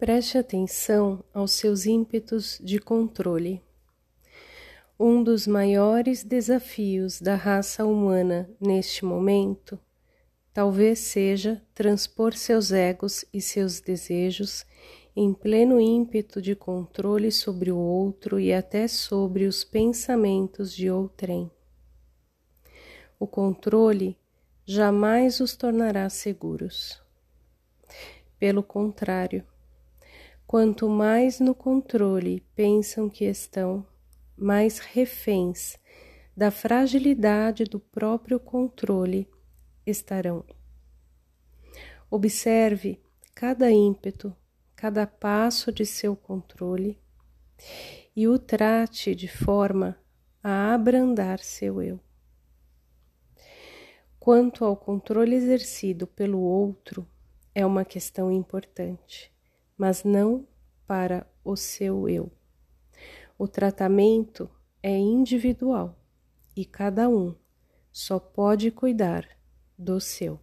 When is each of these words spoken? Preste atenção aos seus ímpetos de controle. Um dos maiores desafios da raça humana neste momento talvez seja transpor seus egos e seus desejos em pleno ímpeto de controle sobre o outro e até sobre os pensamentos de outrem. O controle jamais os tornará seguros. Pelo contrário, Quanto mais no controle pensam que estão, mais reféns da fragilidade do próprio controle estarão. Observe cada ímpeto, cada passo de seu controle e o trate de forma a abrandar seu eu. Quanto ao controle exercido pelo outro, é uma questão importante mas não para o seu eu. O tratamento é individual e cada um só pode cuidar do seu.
Preste 0.00 0.38
atenção 0.38 1.22
aos 1.30 1.50
seus 1.50 1.84
ímpetos 1.84 2.58
de 2.64 2.78
controle. 2.78 3.62
Um 4.98 5.22
dos 5.22 5.46
maiores 5.46 6.24
desafios 6.24 7.20
da 7.20 7.34
raça 7.34 7.84
humana 7.84 8.48
neste 8.58 9.04
momento 9.04 9.78
talvez 10.54 11.00
seja 11.00 11.62
transpor 11.74 12.32
seus 12.32 12.72
egos 12.72 13.26
e 13.30 13.42
seus 13.42 13.78
desejos 13.78 14.64
em 15.14 15.34
pleno 15.34 15.78
ímpeto 15.78 16.40
de 16.40 16.56
controle 16.56 17.30
sobre 17.30 17.70
o 17.70 17.76
outro 17.76 18.40
e 18.40 18.54
até 18.54 18.88
sobre 18.88 19.44
os 19.44 19.64
pensamentos 19.64 20.74
de 20.74 20.90
outrem. 20.90 21.50
O 23.18 23.26
controle 23.26 24.16
jamais 24.64 25.40
os 25.40 25.54
tornará 25.54 26.08
seguros. 26.08 26.98
Pelo 28.38 28.62
contrário, 28.62 29.44
Quanto 30.50 30.88
mais 30.88 31.38
no 31.38 31.54
controle 31.54 32.40
pensam 32.56 33.08
que 33.08 33.24
estão, 33.24 33.86
mais 34.36 34.80
reféns 34.80 35.78
da 36.36 36.50
fragilidade 36.50 37.62
do 37.62 37.78
próprio 37.78 38.40
controle 38.40 39.30
estarão. 39.86 40.44
Observe 42.10 43.00
cada 43.32 43.70
ímpeto, 43.70 44.34
cada 44.74 45.06
passo 45.06 45.70
de 45.70 45.86
seu 45.86 46.16
controle 46.16 46.98
e 48.16 48.26
o 48.26 48.36
trate 48.36 49.14
de 49.14 49.28
forma 49.28 49.96
a 50.42 50.74
abrandar 50.74 51.38
seu 51.38 51.80
eu. 51.80 52.00
Quanto 54.18 54.64
ao 54.64 54.76
controle 54.76 55.36
exercido 55.36 56.08
pelo 56.08 56.40
outro, 56.40 57.06
é 57.54 57.64
uma 57.64 57.84
questão 57.84 58.32
importante 58.32 59.32
mas 59.80 60.04
não 60.04 60.46
para 60.86 61.26
o 61.42 61.56
seu 61.56 62.06
eu. 62.06 62.30
O 63.38 63.48
tratamento 63.48 64.46
é 64.82 64.94
individual 64.94 65.98
e 66.54 66.66
cada 66.66 67.08
um 67.08 67.34
só 67.90 68.18
pode 68.18 68.70
cuidar 68.70 69.26
do 69.78 69.98
seu. 69.98 70.38